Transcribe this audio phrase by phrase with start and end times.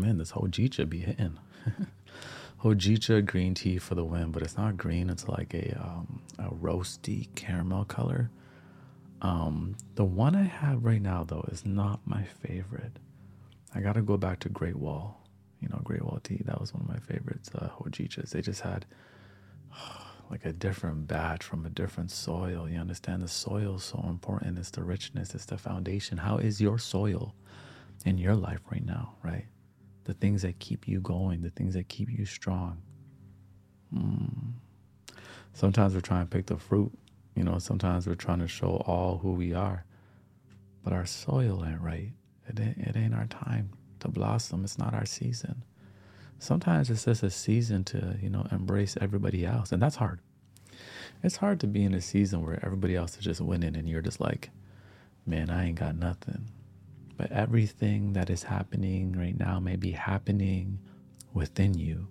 [0.00, 1.38] man, this hojicha be hitting.
[2.62, 5.10] hojicha green tea for the win, but it's not green.
[5.10, 8.30] It's like a um, a roasty caramel color.
[9.20, 12.98] Um, the one I have right now though is not my favorite.
[13.74, 15.20] I gotta go back to Great Wall.
[15.60, 16.40] You know, Great Wall tea.
[16.44, 17.50] That was one of my favorites.
[17.54, 18.30] Uh, hojichas.
[18.30, 18.86] They just had
[20.30, 22.68] like a different batch from a different soil.
[22.68, 24.58] You understand the soil is so important.
[24.58, 25.34] It's the richness.
[25.34, 26.18] It's the foundation.
[26.18, 27.34] How is your soil
[28.04, 29.14] in your life right now?
[29.22, 29.46] Right
[30.08, 32.78] the things that keep you going, the things that keep you strong.
[33.94, 34.52] Mm.
[35.52, 36.90] Sometimes we're trying to pick the fruit,
[37.36, 39.84] you know, sometimes we're trying to show all who we are,
[40.82, 42.12] but our soil ain't right.
[42.48, 43.68] It ain't, it ain't our time
[44.00, 45.62] to blossom, it's not our season.
[46.38, 50.20] Sometimes it's just a season to, you know, embrace everybody else, and that's hard.
[51.22, 54.00] It's hard to be in a season where everybody else is just winning and you're
[54.00, 54.48] just like,
[55.26, 56.46] man, I ain't got nothing.
[57.18, 60.78] But everything that is happening right now may be happening
[61.34, 62.06] within you.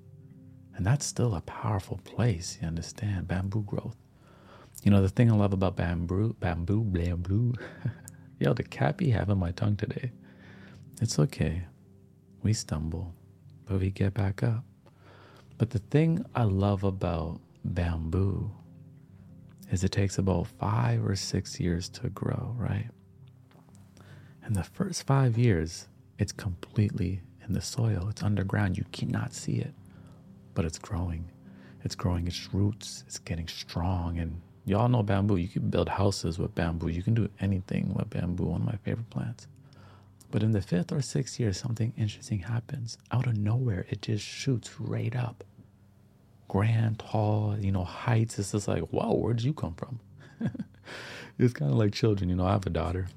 [0.75, 3.27] And that's still a powerful place, you understand?
[3.27, 3.95] Bamboo growth.
[4.83, 7.53] You know, the thing I love about bamboo, bamboo, bamboo.
[8.39, 10.11] Yo, the cat be having my tongue today.
[11.01, 11.63] It's okay.
[12.43, 13.15] We stumble,
[13.65, 14.65] but we get back up.
[15.57, 18.51] But the thing I love about bamboo
[19.71, 22.89] is it takes about five or six years to grow, right?
[24.47, 28.77] In the first five years, it's completely in the soil, it's underground.
[28.77, 29.73] You cannot see it,
[30.53, 31.25] but it's growing.
[31.83, 34.19] It's growing its roots, it's getting strong.
[34.19, 35.35] And y'all know bamboo.
[35.35, 38.77] You can build houses with bamboo, you can do anything with bamboo, one of my
[38.85, 39.47] favorite plants.
[40.31, 42.97] But in the fifth or sixth year, something interesting happens.
[43.11, 45.43] Out of nowhere, it just shoots right up.
[46.47, 48.39] Grand, tall, you know, heights.
[48.39, 49.99] It's just like, wow, where'd you come from?
[51.37, 52.29] it's kind of like children.
[52.29, 53.07] You know, I have a daughter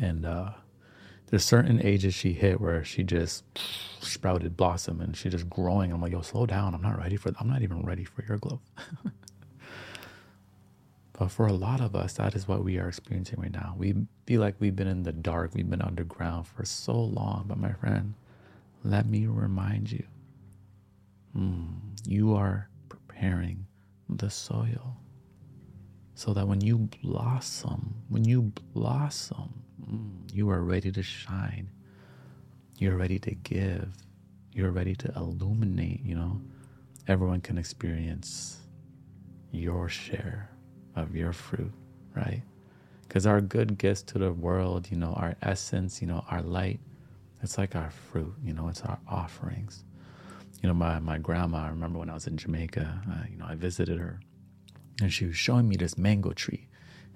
[0.00, 0.50] and uh,
[1.26, 3.44] there's certain ages she hit where she just
[4.00, 5.92] sprouted blossom and she just growing.
[5.92, 6.74] I'm like, yo, slow down.
[6.74, 7.32] I'm not ready for.
[7.38, 8.60] I'm not even ready for your growth.
[11.18, 13.74] but for a lot of us, that is what we are experiencing right now.
[13.76, 13.94] We
[14.26, 15.52] feel like we've been in the dark.
[15.54, 17.44] We've been underground for so long.
[17.46, 18.14] But my friend,
[18.84, 20.04] let me remind you,
[21.36, 21.66] mm,
[22.06, 23.66] you are preparing
[24.08, 24.96] the soil
[26.14, 29.63] so that when you blossom, when you blossom,
[30.32, 31.68] you are ready to shine.
[32.78, 33.88] You're ready to give.
[34.52, 36.40] You're ready to illuminate, you know.
[37.06, 38.58] Everyone can experience
[39.52, 40.50] your share
[40.96, 41.72] of your fruit,
[42.16, 42.42] right?
[43.02, 46.80] Because our good gifts to the world, you know, our essence, you know, our light,
[47.42, 49.84] it's like our fruit, you know, it's our offerings.
[50.62, 53.44] You know, my, my grandma, I remember when I was in Jamaica, uh, you know,
[53.46, 54.20] I visited her
[55.00, 56.68] and she was showing me this mango tree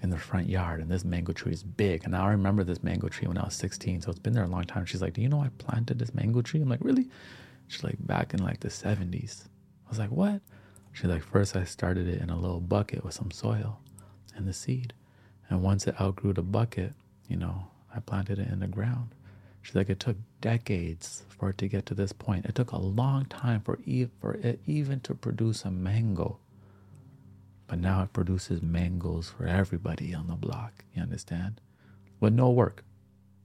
[0.03, 2.05] in the front yard, and this mango tree is big.
[2.05, 4.49] And I remember this mango tree when I was 16, so it's been there a
[4.49, 4.85] long time.
[4.87, 7.09] She's like, "Do you know I planted this mango tree?" I'm like, "Really?"
[7.67, 9.49] She's like, "Back in like the 70s."
[9.87, 10.41] I was like, "What?"
[10.93, 13.81] She's like, first I started it in a little bucket with some soil
[14.37, 14.95] and the seed,
[15.49, 16.93] and once it outgrew the bucket,
[17.29, 19.15] you know, I planted it in the ground."
[19.63, 22.47] She's like, "It took decades for it to get to this point.
[22.47, 26.39] It took a long time for e- for it even to produce a mango."
[27.69, 30.85] But now it produces mangoes for everybody on the block.
[30.95, 31.61] You understand?
[32.19, 32.83] With no work.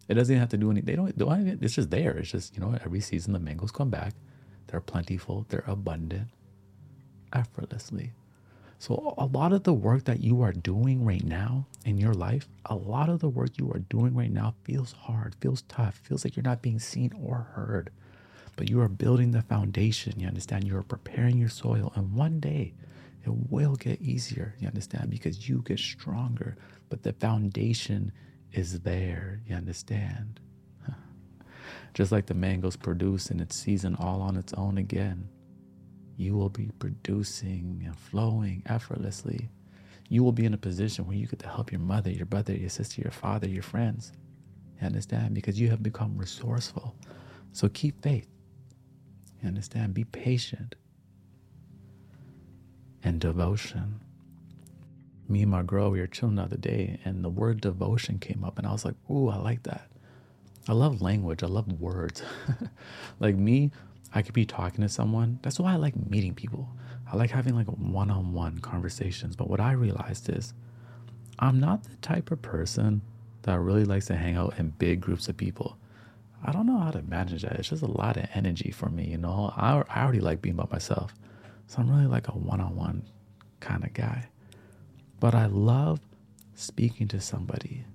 [0.07, 0.85] It doesn't even have to do anything.
[0.85, 1.59] They don't do anything.
[1.61, 2.17] It's just there.
[2.17, 4.13] It's just, you know, every season the mangoes come back.
[4.67, 5.45] They're plentiful.
[5.49, 6.29] They're abundant.
[7.33, 8.13] Effortlessly.
[8.79, 12.49] So a lot of the work that you are doing right now in your life,
[12.65, 16.25] a lot of the work you are doing right now feels hard, feels tough, feels
[16.25, 17.91] like you're not being seen or heard.
[18.55, 20.19] But you are building the foundation.
[20.19, 20.67] You understand?
[20.67, 21.93] You are preparing your soil.
[21.95, 22.73] And one day
[23.25, 26.57] it will get easier, you understand, because you get stronger,
[26.89, 28.11] but the foundation
[28.51, 30.41] is there, you understand.
[31.93, 35.29] Just like the mangoes produce in its season all on its own again,
[36.17, 39.49] you will be producing and flowing effortlessly.
[40.09, 42.53] You will be in a position where you get to help your mother, your brother,
[42.53, 44.11] your sister, your father, your friends.
[44.79, 45.33] You understand?
[45.33, 46.95] Because you have become resourceful.
[47.53, 48.27] So keep faith.
[49.41, 49.93] You understand?
[49.93, 50.75] Be patient
[53.03, 53.99] and devotion.
[55.27, 58.43] Me and my girl, we were chilling the other day, and the word devotion came
[58.43, 59.89] up, and I was like, "Ooh, I like that."
[60.67, 61.43] I love language.
[61.43, 62.21] I love words.
[63.19, 63.71] like me,
[64.13, 65.39] I could be talking to someone.
[65.41, 66.69] That's why I like meeting people.
[67.11, 69.35] I like having like one-on-one conversations.
[69.35, 70.53] But what I realized is,
[71.39, 73.01] I'm not the type of person
[73.41, 75.77] that really likes to hang out in big groups of people.
[76.45, 77.53] I don't know how to manage that.
[77.53, 79.53] It's just a lot of energy for me, you know.
[79.55, 81.13] I, I already like being by myself.
[81.67, 83.03] So I'm really like a one on one
[83.61, 84.29] kind of guy.
[85.19, 86.01] But I love
[86.55, 87.85] speaking to somebody.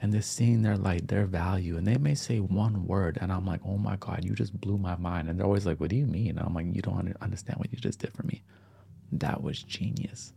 [0.00, 3.46] and they're seeing their light, their value, and they may say one word, and I'm
[3.46, 5.28] like, oh my God, you just blew my mind.
[5.28, 6.30] And they're always like, what do you mean?
[6.38, 8.42] And I'm like, you don't understand what you just did for me.
[9.12, 10.32] That was genius.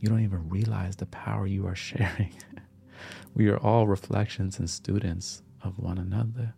[0.00, 2.34] You don't even realize the power you are sharing.
[3.34, 6.54] we are all reflections and students of one another.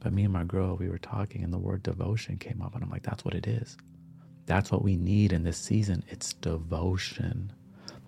[0.00, 2.84] But me and my girl, we were talking, and the word devotion came up, and
[2.84, 3.76] I'm like, that's what it is.
[4.46, 6.04] That's what we need in this season.
[6.08, 7.52] It's devotion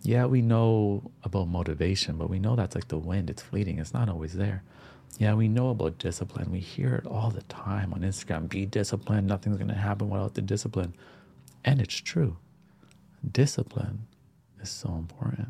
[0.06, 3.92] yeah, we know about motivation, but we know that's like the wind, it's fleeting, it's
[3.92, 4.62] not always there.
[5.18, 6.52] Yeah, we know about discipline.
[6.52, 10.34] We hear it all the time on Instagram be disciplined, nothing's going to happen without
[10.34, 10.94] the discipline.
[11.64, 12.36] And it's true.
[13.32, 14.06] Discipline
[14.60, 15.48] is so important.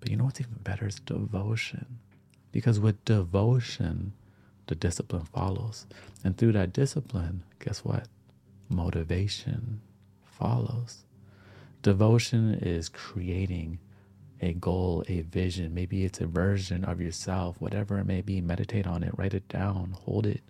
[0.00, 1.98] But you know what's even better is devotion.
[2.50, 4.12] Because with devotion,
[4.66, 5.86] the discipline follows.
[6.24, 8.08] And through that discipline, guess what?
[8.70, 9.80] Motivation
[10.24, 11.04] follows.
[11.82, 13.80] Devotion is creating
[14.40, 15.74] a goal, a vision.
[15.74, 18.40] Maybe it's a version of yourself, whatever it may be.
[18.40, 20.42] Meditate on it, write it down, hold it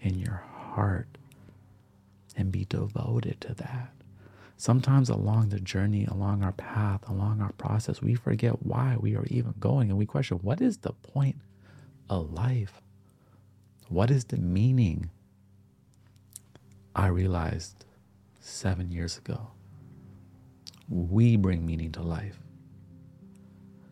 [0.00, 1.06] in your heart,
[2.36, 3.92] and be devoted to that.
[4.56, 9.26] Sometimes along the journey, along our path, along our process, we forget why we are
[9.26, 11.36] even going and we question what is the point
[12.10, 12.80] of life?
[13.88, 15.10] What is the meaning?
[16.94, 17.84] I realized
[18.40, 19.48] seven years ago
[20.88, 22.38] we bring meaning to life,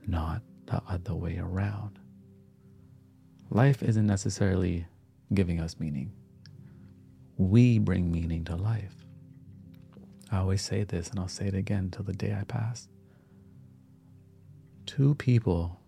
[0.06, 1.98] not the other way around.
[3.50, 4.86] Life isn't necessarily
[5.34, 6.12] giving us meaning.
[7.36, 8.94] We bring meaning to life.
[10.30, 12.88] I always say this, and I'll say it again till the day I pass.
[14.86, 15.80] Two people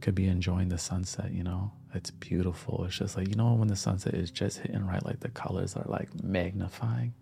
[0.00, 1.72] could be enjoying the sunset, you know?
[1.94, 2.84] It's beautiful.
[2.84, 5.76] It's just like, you know, when the sunset is just hitting right, like the colors
[5.76, 7.14] are like magnifying.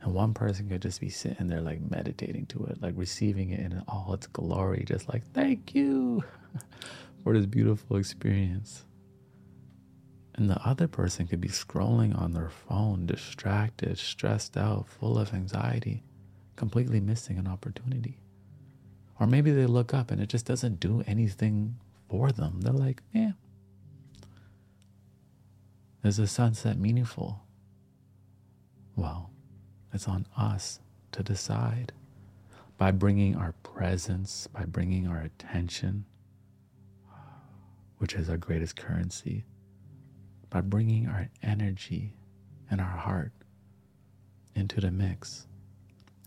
[0.00, 3.60] And one person could just be sitting there, like meditating to it, like receiving it
[3.60, 6.24] in all its glory, just like, thank you
[7.22, 8.84] for this beautiful experience.
[10.34, 15.34] And the other person could be scrolling on their phone, distracted, stressed out, full of
[15.34, 16.02] anxiety,
[16.56, 18.18] completely missing an opportunity.
[19.20, 21.76] Or maybe they look up and it just doesn't do anything
[22.08, 22.60] for them.
[22.62, 23.32] They're like, yeah.
[26.04, 27.44] Is the sunset meaningful?
[28.96, 29.30] Well,
[29.92, 30.80] it's on us
[31.12, 31.92] to decide
[32.76, 36.04] by bringing our presence, by bringing our attention,
[37.98, 39.44] which is our greatest currency,
[40.50, 42.14] by bringing our energy
[42.68, 43.32] and our heart
[44.56, 45.46] into the mix.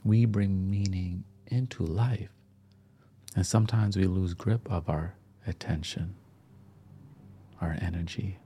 [0.06, 2.30] We bring meaning into life.
[3.36, 6.16] And sometimes we lose grip of our attention,
[7.60, 8.38] our energy,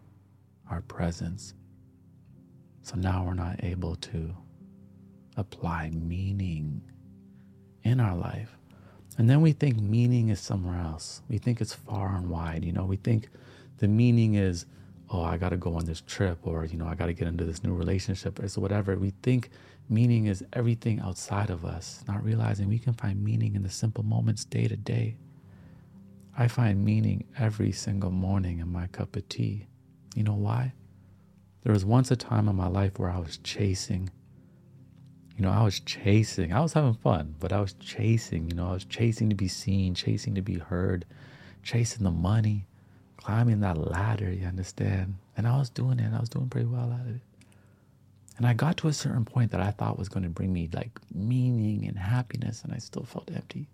[0.69, 1.53] our presence.
[2.81, 4.35] So now we're not able to
[5.37, 6.81] apply meaning
[7.83, 8.57] in our life.
[9.17, 11.21] And then we think meaning is somewhere else.
[11.29, 12.63] We think it's far and wide.
[12.63, 13.29] You know, we think
[13.77, 14.65] the meaning is,
[15.09, 17.27] oh, I got to go on this trip or, you know, I got to get
[17.27, 18.95] into this new relationship or so whatever.
[18.95, 19.49] We think
[19.89, 24.03] meaning is everything outside of us, not realizing we can find meaning in the simple
[24.03, 25.17] moments day to day.
[26.37, 29.68] I find meaning every single morning in my cup of tea.
[30.15, 30.73] You know why?
[31.63, 34.09] There was once a time in my life where I was chasing
[35.39, 38.67] you know, I was chasing, I was having fun, but I was chasing, you know,
[38.67, 41.05] I was chasing to be seen, chasing to be heard,
[41.63, 42.67] chasing the money,
[43.15, 45.15] climbing that ladder, you understand?
[45.37, 47.21] And I was doing it, I was doing pretty well at it.
[48.35, 50.69] And I got to a certain point that I thought was going to bring me
[50.73, 53.69] like meaning and happiness, and I still felt empty.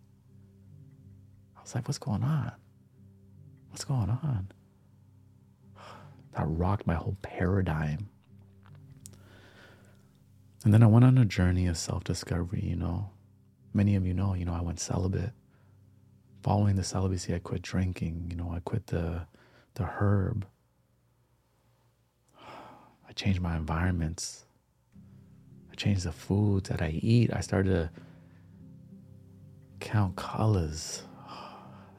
[1.58, 2.52] I was like, what's going on?
[3.72, 4.50] What's going on?
[6.36, 8.10] That rocked my whole paradigm.
[10.64, 13.10] And then I went on a journey of self discovery, you know.
[13.74, 15.32] Many of you know, you know, I went celibate.
[16.44, 19.28] Following the celibacy, I quit drinking, you know, I quit the
[19.76, 20.46] the herb.
[23.08, 24.46] I changed my environments.
[25.72, 27.32] I changed the foods that I eat.
[27.34, 27.90] I started to
[29.80, 31.04] count colors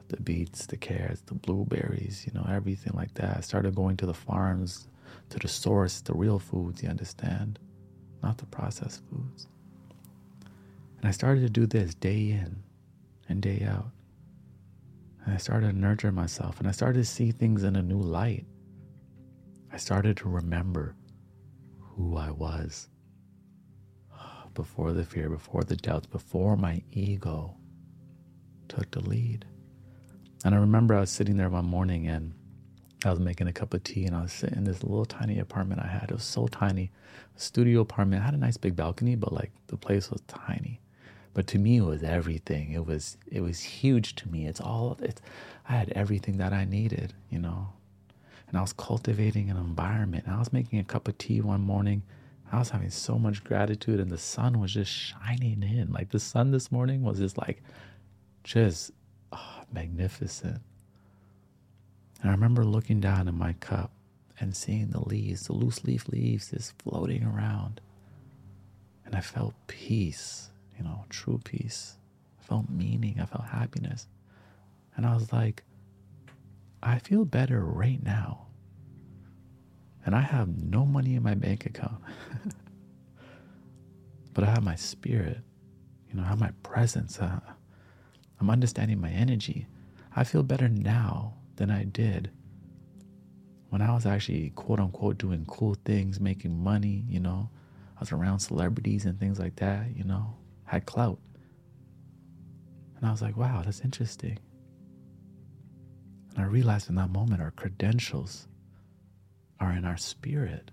[0.09, 3.37] the beets, the carrots, the blueberries, you know, everything like that.
[3.37, 4.87] I started going to the farms,
[5.29, 7.59] to the source, the real foods, you understand?
[8.23, 9.47] not the processed foods.
[10.97, 12.63] And I started to do this day in
[13.29, 13.91] and day out.
[15.23, 17.99] And I started to nurture myself and I started to see things in a new
[17.99, 18.45] light.
[19.71, 20.95] I started to remember
[21.79, 22.89] who I was
[24.53, 27.55] before the fear, before the doubts, before my ego
[28.67, 29.45] took the lead.
[30.45, 32.33] And I remember I was sitting there one morning and
[33.05, 35.39] I was making a cup of tea and I was sitting in this little tiny
[35.39, 36.09] apartment I had.
[36.09, 36.91] It was so tiny,
[37.35, 38.21] a studio apartment.
[38.21, 40.79] I had a nice big balcony, but like the place was tiny.
[41.33, 42.71] But to me, it was everything.
[42.71, 44.47] It was it was huge to me.
[44.47, 45.21] It's all it's.
[45.69, 47.73] I had everything that I needed, you know.
[48.47, 50.27] And I was cultivating an environment.
[50.27, 52.01] I was making a cup of tea one morning.
[52.51, 55.91] I was having so much gratitude, and the sun was just shining in.
[55.91, 57.61] Like the sun this morning was just like,
[58.43, 58.91] just
[59.71, 60.61] magnificent.
[62.21, 63.91] And I remember looking down in my cup
[64.39, 67.81] and seeing the leaves, the loose leaf leaves, just floating around.
[69.05, 71.97] And I felt peace, you know, true peace.
[72.39, 73.19] I felt meaning.
[73.21, 74.07] I felt happiness.
[74.95, 75.63] And I was like,
[76.81, 78.47] I feel better right now.
[80.05, 82.01] And I have no money in my bank account.
[84.33, 85.39] but I have my spirit.
[86.09, 87.19] You know, I have my presence.
[87.19, 87.39] Uh,
[88.39, 89.67] I'm understanding my energy.
[90.15, 92.31] I feel better now than I did
[93.69, 97.49] when I was actually quote unquote doing cool things, making money, you know.
[97.97, 101.19] I was around celebrities and things like that, you know, had clout.
[102.95, 104.37] And I was like, wow, that's interesting.
[106.35, 108.47] And I realized in that moment our credentials
[109.59, 110.71] are in our spirit.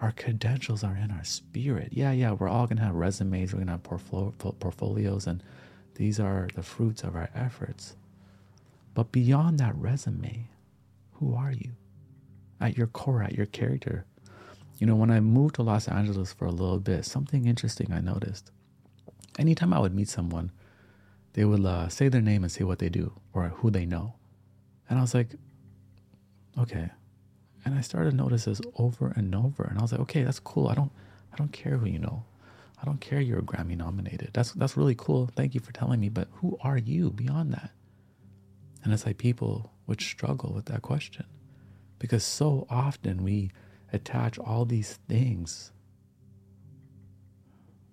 [0.00, 1.88] Our credentials are in our spirit.
[1.92, 5.42] Yeah, yeah, we're all to have resumes, we're to have portfolios, and
[5.98, 7.96] these are the fruits of our efforts.
[8.94, 10.48] But beyond that resume,
[11.14, 11.72] who are you?
[12.60, 14.04] At your core, at your character.
[14.78, 18.00] You know, when I moved to Los Angeles for a little bit, something interesting I
[18.00, 18.52] noticed.
[19.40, 20.52] Anytime I would meet someone,
[21.32, 24.14] they would uh, say their name and say what they do or who they know.
[24.88, 25.34] And I was like,
[26.56, 26.90] okay.
[27.64, 29.64] And I started to notice this over and over.
[29.64, 30.68] And I was like, okay, that's cool.
[30.68, 30.92] I don't
[31.32, 32.22] I don't care who you know.
[32.80, 34.30] I don't care you're Grammy nominated.
[34.32, 35.30] That's that's really cool.
[35.34, 36.08] Thank you for telling me.
[36.08, 37.70] But who are you beyond that?
[38.84, 41.26] And it's like people would struggle with that question.
[41.98, 43.50] Because so often we
[43.92, 45.72] attach all these things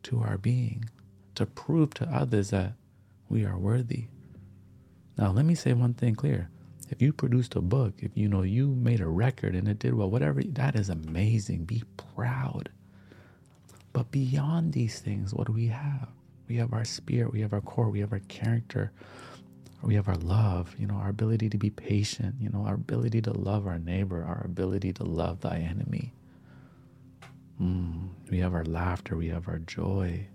[0.04, 0.86] to our being
[1.34, 2.74] to prove to others that
[3.30, 4.06] we are worthy.
[5.18, 6.50] Now, let me say one thing clear
[6.90, 9.96] if you produced a book, if you know you made a record and it did
[9.96, 11.66] well, whatever, that is amazing.
[11.66, 12.70] Be proud.
[13.96, 16.10] But beyond these things, what do we have?
[16.50, 18.92] We have our spirit, we have our core, we have our character,
[19.82, 23.22] we have our love, you know, our ability to be patient, you know, our ability
[23.22, 26.12] to love our neighbor, our ability to love thy enemy.
[27.62, 30.28] Mm, we have our laughter, we have our joy.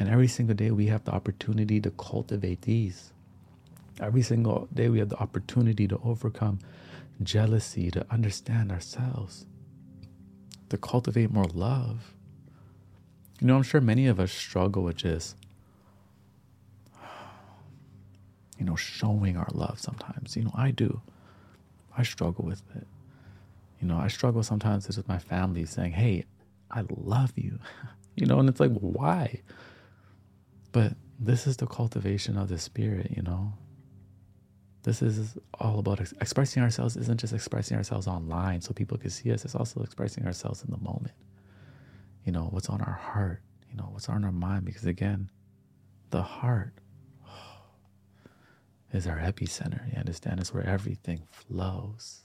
[0.00, 3.12] And every single day we have the opportunity to cultivate these.
[4.00, 6.58] Every single day, we have the opportunity to overcome
[7.22, 9.46] jealousy, to understand ourselves,
[10.70, 12.14] to cultivate more love.
[13.40, 15.36] You know, I'm sure many of us struggle with just,
[18.58, 20.36] you know, showing our love sometimes.
[20.36, 21.00] You know, I do.
[21.96, 22.86] I struggle with it.
[23.80, 26.24] You know, I struggle sometimes with my family saying, hey,
[26.70, 27.58] I love you.
[28.16, 29.42] you know, and it's like, why?
[30.72, 33.52] But this is the cultivation of the spirit, you know?
[34.82, 39.10] This is all about ex- expressing ourselves, isn't just expressing ourselves online so people can
[39.10, 41.14] see us, it's also expressing ourselves in the moment.
[42.24, 45.30] You know, what's on our heart, you know, what's on our mind, because again,
[46.10, 46.74] the heart
[48.92, 49.90] is our epicenter.
[49.92, 50.40] You understand?
[50.40, 52.24] It's where everything flows.